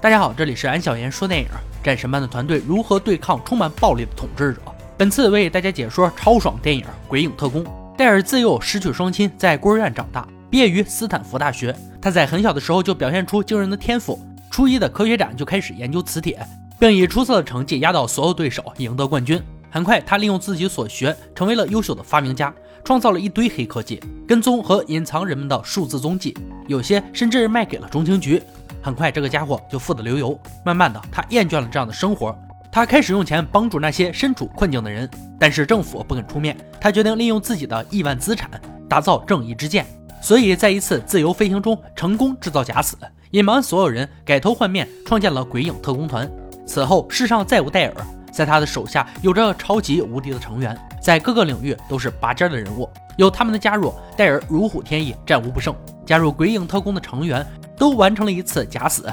[0.00, 1.48] 大家好，这里是安小言说电影。
[1.82, 4.60] 战神般的团队如何对抗充满暴力的统治者？
[4.96, 7.64] 本次为大家解说超爽电影《鬼影特工》。
[7.96, 11.74] 戴尔自幼失去双亲，在孤儿院长大，毕业于斯坦福大学。
[12.00, 14.16] 他在很小的时候就表现出惊人的天赋，
[14.52, 16.38] 初一的科学展就开始研究磁铁，
[16.78, 19.42] 并以出色的成绩压倒所有对手，赢得冠军。
[19.68, 22.54] 很快，他利用自己所学，成为了优秀的发明家。
[22.84, 26.34] 创造了一堆黑科技，跟踪和隐藏人们的数字踪迹，
[26.68, 28.40] 有些甚至卖给了中情局。
[28.88, 30.40] 很快，这个家伙就富得流油。
[30.64, 32.34] 慢慢的，他厌倦了这样的生活，
[32.72, 35.06] 他开始用钱帮助那些身处困境的人。
[35.38, 38.50] 但是政府不肯出面，他决定利用自己的亿万资产，
[38.88, 39.84] 打造正义之剑。
[40.22, 42.96] 所以在一次自由飞行中，成功制造假死，
[43.32, 46.26] 隐瞒所有人，改头换面，创建了鬼影特工团。
[46.66, 47.94] 此后，世上再无戴尔。
[48.32, 52.88] 在他的手下有着超级无敌的成员，在各个领域都是拔尖的人物。
[53.18, 55.74] 有他们的加入，戴尔如虎添翼，战无不胜。
[56.06, 57.44] 加入鬼影特工的成员
[57.78, 59.08] 都完成了一次假死，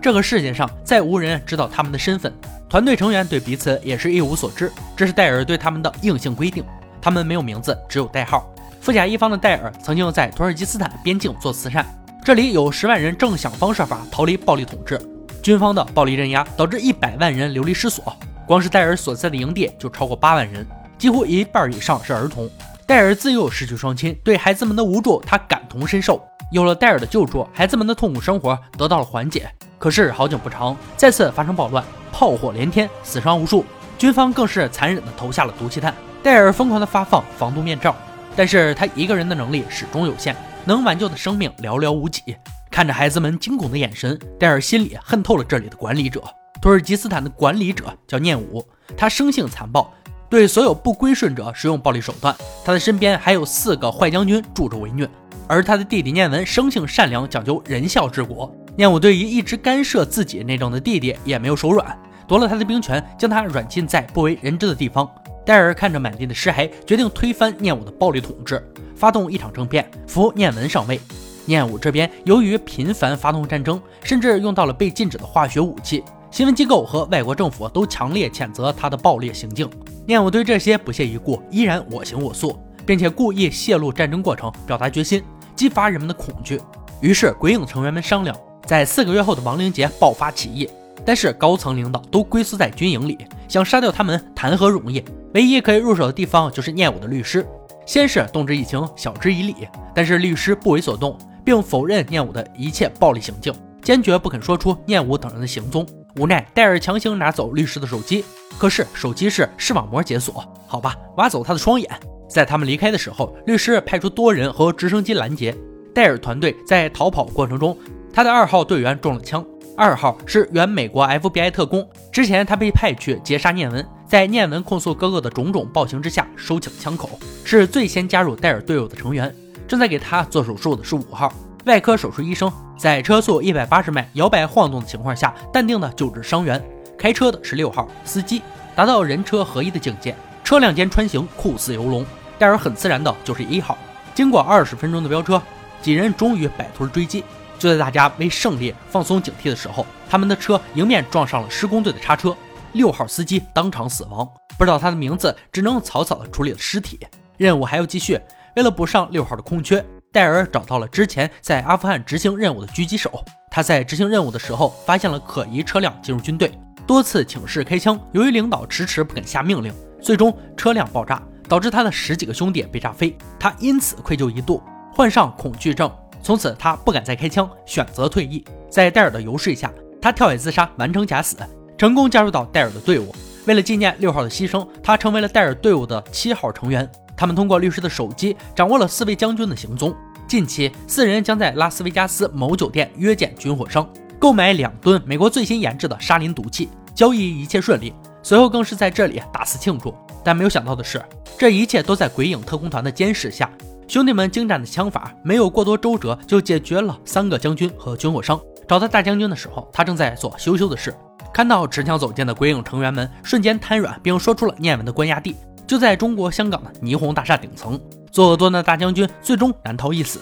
[0.00, 2.32] 这个世界上再无人知道他们的身份。
[2.68, 6.62] 团队成员对彼此也是一无所知，这是戴尔对他们的硬性规定。
[7.02, 8.48] 他们没有名字，只有代号。
[8.80, 11.84] 富甲一方的戴尔曾经在土耳其斯坦边境做慈善，
[12.24, 15.00] 这里有十万人正想方设法逃离暴力统治，
[15.42, 18.14] 军方的暴力镇压导致一百万人流离失所。
[18.46, 20.66] 光是戴尔所在的营地就超过八万人，
[20.98, 22.48] 几乎一半以上是儿童。
[22.90, 26.20] 戴尔自幼失去双亲，对孩子们的无助他感同身受。
[26.50, 29.48] 有了戴尔的救助，孩子们的痛苦生活得到了缓解。
[29.78, 33.64] 可是好景不长，再次发生暴乱，炮火连天，死伤无数。
[33.96, 35.94] 军方更是残忍地投下了毒气弹。
[36.20, 37.94] 戴尔疯狂地发放防毒面罩，
[38.34, 42.34] 但是他一个人的能力始终有限，能挽救的生命寥寥无几。
[42.72, 46.20] 看着孩子们惊恐的眼神，戴尔心里恨透了这里的管理者。
[46.60, 49.94] 土耳其斯坦的管理者叫念武，他生性残暴，
[50.30, 52.34] 对所有不归顺者使用暴力手段。
[52.64, 55.10] 他的身边还有四个坏将军助纣为虐，
[55.48, 58.54] 而他的弟弟念文生性善良，讲究仁孝治国。
[58.76, 65.06] 念武对于一直干涉自己内政的弟弟也没有手软，夺了他的兵权，将他软禁在不为人知的地方。
[65.44, 68.64] 戴尔看着满地的尸骸，决定推翻念武的暴力统治，
[68.94, 71.00] 发动一场政变，扶念文上位。
[71.44, 76.04] 念武这边由于频繁发动战争，甚至用到了被禁止的化学武器。
[76.30, 79.68] 新闻机构和外国政府都强烈谴责他的暴烈行径。
[80.06, 85.22] 念武对这些不屑一顾，依然我行我素，并且故意泄露战争过程，表达决心，
[85.54, 86.60] 激发人们的恐惧。
[87.00, 90.68] 于是，鬼影成员们商量，在四个月后的亡灵节爆发起义。
[91.04, 93.16] 但是，高层领导都龟缩在军营里，
[93.48, 95.02] 想杀掉他们谈何容易？
[95.32, 97.46] 唯一可以入手的地方就是念武的律师。
[97.86, 105.86] 先是动之以情，晓之以理，但是律师不为所动，并否认念武的一切暴力行径，坚决不肯说出念武等人的行踪。
[106.16, 108.24] 无奈，戴尔强行拿走律师的手机，
[108.58, 111.88] 可是手机是视网膜解锁，好吧，挖走他的双眼。
[112.28, 115.56] 在他们离开的时候，律师派出多人和直升机拦截
[115.94, 116.56] 戴尔团队。
[116.66, 117.76] 在逃跑过程中，
[118.12, 119.44] 他的二号队员中了枪。
[119.76, 129.34] 二号是原美国 FBI 特工，之前他被派去截杀念文，在念文控诉哥哥的种种暴行之下，收起了枪口，是最先加入戴尔队伍的成员。
[129.66, 131.32] 正在给他做手术的是五号。
[131.66, 136.62] 外科手术医生在车速一百八十迈、摇摆晃动的情况下，淡定的救治伤员。
[137.00, 138.42] 开车的是六号司机，
[138.74, 142.04] 达到人车合一的境界，车辆间穿行酷似游龙。
[142.38, 143.78] 戴尔很自然的就是一号。
[144.14, 145.40] 经过二十分钟的飙车，
[145.80, 147.24] 几人终于摆脱了追击。
[147.58, 152.36] 就在大家为胜利放松警惕的时候，他们的车迎面撞上了施工队的叉车，
[152.72, 154.28] 六号司机当场死亡。
[154.58, 157.00] 不知道他的名字，只能草草的处理了尸体。
[157.38, 158.20] 任务还要继续，
[158.56, 159.82] 为了补上六号的空缺。
[160.12, 166.52] 戴尔找到了之前在阿富汗执行任务的狙击手，他在执行任务的时候发现了可疑车辆进入军队，
[166.90, 174.60] 多次请示开枪，由于领导迟迟不肯下命令，最终车辆爆炸，导致他的十几个兄弟被炸飞，他因此愧疚一度，
[174.92, 175.88] 患上恐惧症，
[176.20, 178.44] 从此他不敢再开枪，选择退役。
[178.68, 181.36] 在戴尔的游说下，他跳海自杀，完成假死，
[181.78, 183.14] 成功加入到戴尔的队伍。
[183.46, 186.90] 为了纪念六号的牺牲，他成为了戴尔队伍的七号成员。
[187.16, 189.94] 他们通过律师的手机掌握了四位将军的行踪。
[190.26, 196.68] 近期，四人将在拉斯维加斯某酒店约见军火商，购买两吨美国最新研制的沙林毒气。
[196.94, 197.92] 交易一切顺利，
[198.22, 199.94] 随后更是在这里大肆庆祝。
[200.22, 201.02] 但没有想到的是，
[201.38, 203.50] 这一切都在鬼影特工团的监视下。
[203.88, 208.40] 兄弟们精湛的枪法，没有过多周折就解决了三个将军和军火商。
[208.68, 210.94] 找到大将军的时候，他正在做羞羞的事。
[211.32, 215.34] 看到持枪走近的鬼影成员们，瞬间瘫软，并说出了念文的关押地。
[215.66, 217.80] 就在中国香港的霓虹大厦顶层，
[218.12, 220.20] 作恶多端的大将军最终难逃一死。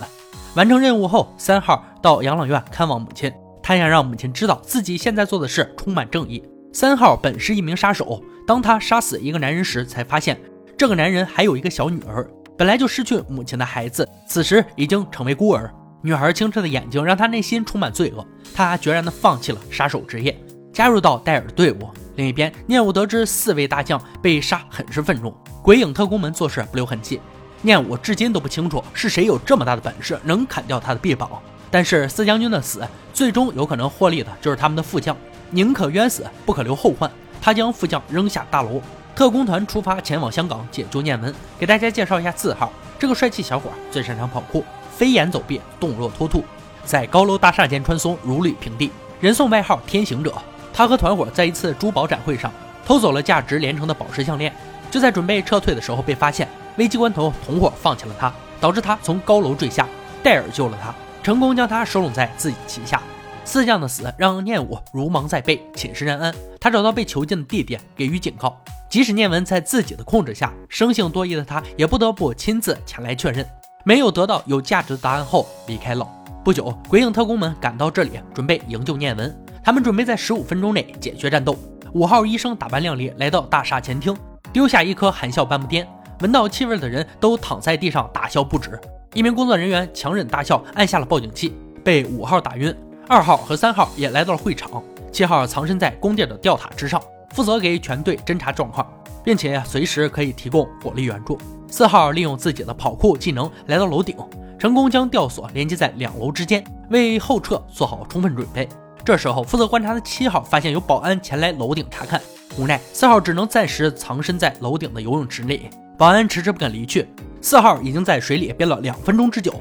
[0.54, 3.32] 完成任务后，三号到养老院看望母亲，
[3.62, 6.42] 他想让母亲知道自己现在做的事充满正义。
[6.78, 10.40] 三号本是一名杀手，当他杀死一个男人时，才发现
[10.76, 12.24] 这个男人还有一个小女儿，
[12.56, 15.74] 本来就失去母亲的孩子，此时已经成为孤儿。
[16.02, 20.40] 女孩清澈的眼睛让他内心充满罪恶，他决然地放弃了杀手职业，
[20.72, 21.90] 加入到戴尔的队伍。
[22.14, 25.34] 另一边，念武得知四位大将被杀，很是愤怒。
[25.64, 27.20] 鬼影特工们做事不留痕迹，
[27.60, 31.28] 念武至今都不清楚是谁有这么大的本事能砍掉他的臂膀。
[31.72, 35.16] 但是四将军的死，最终有可能获利的就是他们的副将。
[35.50, 37.10] 宁可冤死，不可留后患。
[37.40, 38.82] 他将副将扔下大楼，
[39.14, 41.34] 特工团出发前往香港解救念文。
[41.58, 44.64] 给大家介绍一下四号，这个帅气小伙最擅长跑酷。
[44.96, 46.44] 飞檐走壁，动若脱兔，
[46.84, 48.90] 在高楼大厦间穿梭，如履平地。
[49.20, 50.34] 人送外号“天行者”。
[50.74, 52.52] 他和团伙在一次珠宝展会上
[52.86, 54.52] 偷走了价值连城的宝石项链，
[54.90, 56.48] 就在准备撤退的时候被发现。
[56.76, 59.86] 危机关头，同伙放弃了他，导致他从高楼坠下。
[60.22, 63.00] 戴尔救了他，成功将他收拢在自己旗下。
[63.48, 66.34] 四将的死让念武如芒在背，寝食难安。
[66.60, 68.54] 他找到被囚禁的弟弟，给予警告。
[68.90, 73.48] 即使念文在自己的控制下，生性多疑的他也不得不亲自前来确认。
[73.84, 76.06] 没有得到有价值的答案后离开了。
[76.44, 79.34] 不久，鬼影特工们赶到这里，准备营救念文。
[79.64, 81.56] 他们准备在十五分钟内解决战斗。
[81.94, 84.14] 五号医生打扮靓丽，来到大厦前厅，
[84.52, 85.86] 丢下一颗含笑半步癫。
[86.20, 88.78] 闻到气味的人都躺在地上大笑不止。
[89.14, 92.76] 一名工作人员强忍大笑，按下了报警器，被五号打晕。
[93.08, 94.82] 二号和三号也来到了会场。
[95.10, 98.86] 七号藏身在宫殿的吊塔之上，负责给全队侦查状况，
[99.24, 101.38] 并且随时可以提供火力援助。
[101.68, 104.14] 四号利用自己的跑酷技能来到楼顶，
[104.58, 108.68] 成功将吊索连接在两楼之间，为后撤做好充分准备。
[109.02, 112.20] 这时候，负责观察的七号发现有保安前来楼顶查看，
[112.58, 115.70] 无奈四号只能暂时藏身在楼顶的游泳池内。
[115.96, 117.08] 保安迟迟不肯离去，
[117.40, 119.54] 四号已经在水里憋了两分钟之久，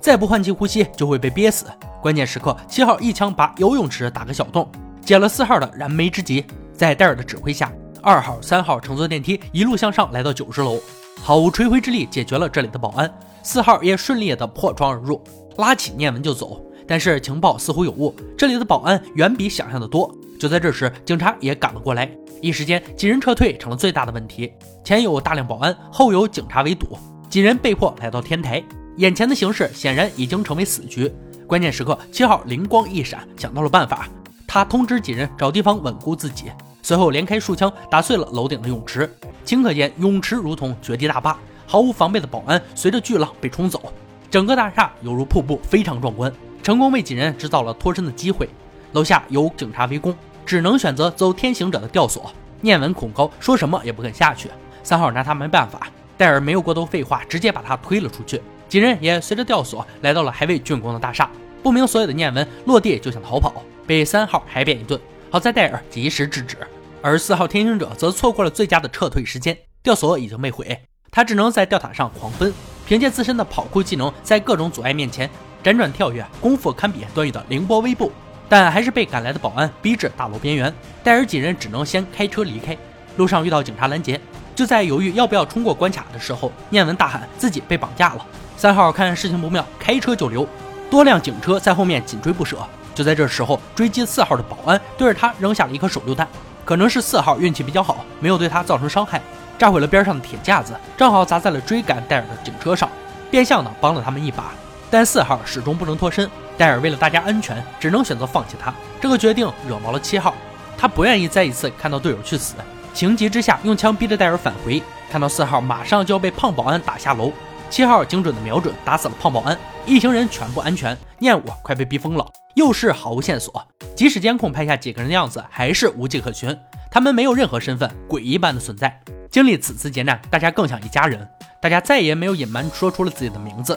[0.00, 1.66] 再不换气呼吸就会被憋死。
[2.04, 4.70] 关键时刻，七号一枪把游泳池打个小洞，
[5.00, 6.44] 解了四号的燃眉之急。
[6.74, 7.72] 在戴尔的指挥下，
[8.02, 10.78] 二号、三号乘坐电梯一路向上，来到九十楼。
[11.22, 13.10] 毫无吹灰之力解决了这里的保安，
[13.42, 15.18] 四号也顺利的破窗而入，
[15.56, 16.62] 拉起念文就走。
[16.86, 20.14] 但是情报似乎有误，这里的保安远比想象的多。
[20.38, 22.10] 就在这时，警察也赶了过来，
[22.42, 24.52] 一时间几人撤退成了最大的问题。
[24.84, 26.98] 前有大量保安，后有警察围堵，
[27.30, 28.62] 几人被迫来到天台。
[28.98, 31.10] 眼前的形势显然已经成为死局。
[31.46, 34.08] 关键时刻，七号灵光一闪，想到了办法。
[34.46, 36.50] 他通知几人找地方稳固自己。
[36.80, 39.10] 随后连开数枪，打碎了楼顶的泳池。
[39.44, 41.36] 顷刻间，泳池如同绝地大坝，
[41.66, 43.92] 毫无防备的保安随着巨浪被冲走。
[44.30, 46.32] 整个大厦犹如瀑布，非常壮观，
[46.62, 48.48] 成功为几人制造了脱身的机会。
[48.92, 50.14] 楼下有警察围攻，
[50.46, 52.32] 只能选择走天行者的吊索。
[52.62, 54.50] 念文恐高，说什么也不肯下去。
[54.82, 58.40] 三号拿他没办法，戴尔没有过多废话，直接把他推了出去。
[58.74, 61.30] 几人也随着吊索来到了还未竣工的大厦。
[61.62, 65.00] 不明所以的念文落地就想逃跑，被三号海扁一顿。
[65.30, 66.56] 好在戴尔及时制止，
[67.00, 69.56] 而四号天行者则错过了最佳的撤退时间。
[69.80, 70.76] 吊索已经被毁，
[71.12, 72.52] 他只能在吊塔上狂奔，
[72.84, 75.30] 凭借自身的跑酷技能，在各种阻碍面前
[75.62, 78.10] 辗转跳跃，功夫堪比段誉的凌波微步。
[78.48, 80.74] 但还是被赶来的保安逼至大楼边缘，
[81.04, 82.76] 戴尔几人只能先开车离开。
[83.18, 84.20] 路上遇到警察拦截，
[84.54, 88.26] 就在犹豫要不要冲过关卡的时候，念文大喊自己被绑架了。
[88.56, 90.46] 三号看事情不妙，开车就溜，
[90.90, 92.56] 多辆警车在后面紧追不舍。
[92.94, 96.28] 就在这时候，追击四号的保安对着他扔下了一颗手榴弹，
[96.64, 99.20] 可能是四号运气比较好，没有对他造成伤害，
[99.58, 102.88] 炸毁了边上的铁架子，正好砸在了追赶戴尔的警车上，
[103.32, 104.52] 变相的帮了他们一把。
[104.88, 108.72] 但四号始终不能脱身，戴尔为了大家安全，只能选择放弃他。
[109.00, 110.32] 这个决定惹毛了七号，
[110.78, 112.54] 他不愿意再一次看到队友去死，
[112.94, 114.82] 情急之下用枪逼着戴尔返回。
[115.10, 117.32] 看到四号马上就要被胖保安打下楼，
[117.68, 120.96] 七号精准的瞄准，打死了胖保安，一行人全部安全。
[121.18, 122.26] 念武快被逼疯了。
[122.54, 126.56] 又是毫无线索，即使监控拍下几个人的样子，还是无迹可寻。
[126.88, 128.96] 他们没有任何身份，鬼一般的存在。
[129.28, 131.28] 经历此次劫难，大家更像一家人。
[131.60, 133.76] 大家再也没有隐瞒，说出了自己的名字。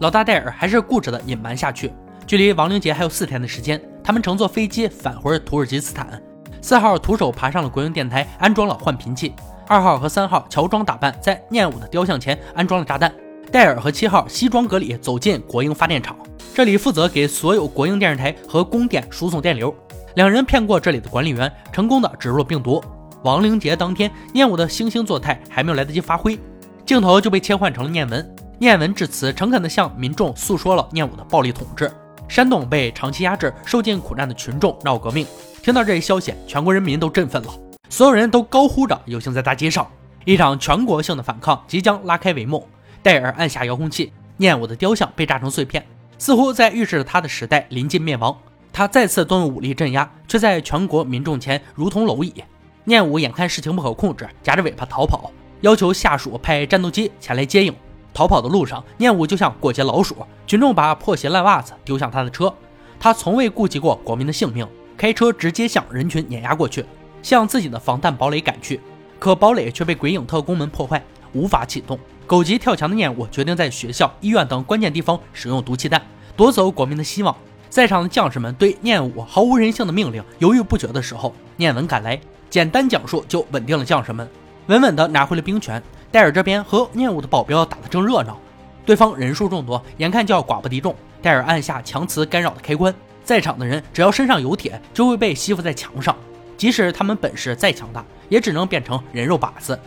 [0.00, 1.92] 老大戴尔还是固执的隐瞒下去。
[2.26, 6.20] 距离亡灵节还有四天的时间，他们乘坐飞机返回土耳其斯坦。
[6.64, 9.34] 四号徒手爬上了国营电台，安装了换频器。
[9.66, 13.14] 二号和三号乔装打扮，在念武的雕像前安装了炸弹。
[13.52, 16.16] 戴尔和七号西装革履走进国营发电厂。
[16.54, 19.74] 这里负责给所有国营电视台和供电输送电流。
[20.14, 22.82] 两人骗过这里的管理员，成功的植入了病毒。
[23.24, 26.40] 亡灵节当天，念武的惺惺作态还没有来得及发挥，
[26.86, 28.34] 镜头就被切换成了念文。
[28.58, 31.92] 念文致辞，诚恳地向民众诉说了念武的暴力统治。
[32.26, 35.26] 山东被长期压制、受尽苦难的群众闹革命。
[35.64, 37.48] 听到这一消息，全国人民都振奋了，
[37.88, 39.90] 所有人都高呼着游行在大街上。
[40.26, 42.68] 一场全国性的反抗即将拉开帷幕。
[43.02, 45.82] 戴尔按下遥控器，念武的雕像被炸成碎片。
[46.18, 48.36] 似乎在预示着他的时代临近灭亡。
[48.74, 52.44] 他再次动用武力镇压，却在全国民众前如同蝼蚁。
[52.84, 55.30] 念武眼看事情不可控制，夹着尾巴逃跑，
[55.62, 57.74] 要求下属派战斗机前来接应。
[58.12, 60.14] 逃跑的路上，念武就像过街老鼠，
[60.46, 62.54] 群众把破鞋烂袜子丢向他的车，
[63.00, 66.84] 他从未顾及过国民的性命，开车直接向人群碾压过去，
[67.22, 68.80] 向自己的防弹堡垒赶去。
[69.18, 71.98] 可堡垒却被鬼影特工们破坏，无法启动。
[72.26, 76.00] 狗急跳墙的念武决定在学校、医院等关键地方使用毒气弹，
[76.36, 77.34] 夺走国民的希望。
[77.68, 84.28] 在场的将士们对念武毫无人性的命令犹豫不决的时候，念文赶来，简单讲述就稳定了将士们，
[84.66, 85.82] 稳稳地拿回了兵权。
[86.12, 88.38] 戴尔这边和念武的保镖打得正热闹，
[88.86, 90.94] 对方人数众多，眼看就要寡不敌众。
[91.20, 96.14] 戴尔按下强磁干扰的开关，在场的人只要身上有铁，就会被吸附在墙上，
[96.56, 99.78] 即使他们本事再强大，也只能变成人肉靶子。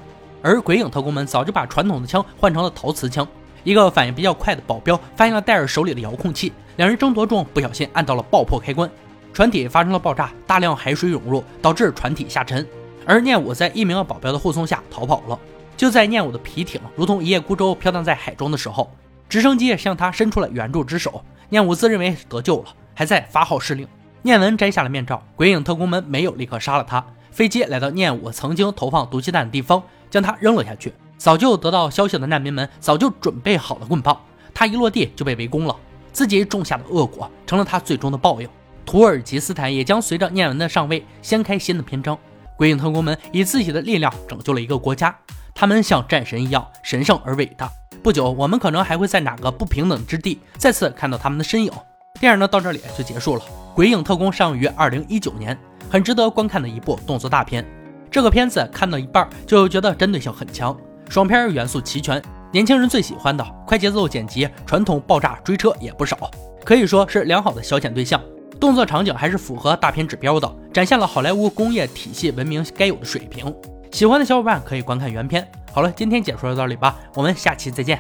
[0.41, 3.27] 而鬼影特工们早就把传统的枪换成了陶瓷枪。
[3.63, 8.89] 一个反应比较快的保镖发现了戴尔手里的遥控器，两人争夺中不小心按到了爆破开关，
[9.34, 12.65] 船体发生了爆炸，大量海水涌入，导致船体下沉。
[13.06, 15.38] 而念武在一名保镖的护送下逃跑了。
[15.75, 18.89] 就在念武的皮艇如同一叶孤舟飘荡在海中的时候，
[19.29, 21.24] 直升机向他伸出了援助之手。
[21.50, 22.65] 念武自认为得救了，
[22.98, 23.88] 还在发号施令。
[24.24, 27.06] 念文摘下了面罩，鬼影特工们没有立刻杀了他。
[27.30, 30.92] 飞机来到念武曾经投放毒气弹的地方，将他扔了下去。
[31.16, 34.20] 早就得到消息的难民们早就准备好了棍棒，
[34.51, 35.75] 他一落地就被围攻了。
[36.12, 38.50] 自己种下的恶果成了他最终的报应。
[38.84, 42.18] 土耳其斯坦也将随着念文的上位掀开新的篇章。
[42.56, 45.16] 鬼影特工们以自己的力量拯救了一个国家。
[45.54, 47.70] 他们像战神一样神圣而伟大。
[48.01, 51.72] 不久，我们可能还会在哪个不平等之地再次看到他们的身影。
[52.19, 53.41] 电影呢，到这里就结束了。
[53.75, 55.57] 《鬼影特工》上映于二零一九年，
[55.89, 57.65] 很值得观看的一部动作大片。
[58.09, 60.75] 这个片子看到一半就觉得针对性很强，
[61.09, 62.21] 爽片元素齐全，
[62.51, 66.31] 年轻人最喜欢的快节奏剪辑，传统爆炸追车也不少，
[66.65, 68.19] 可以说是良好的消遣对象。
[68.59, 73.53] 动作场景还是符合大片指标的，展现了好莱坞工业体系文明该有的水平。
[73.91, 75.47] 喜欢的小伙伴可以观看原片。
[75.71, 78.00] 好了，今天解说到这里吧，我们下期再见。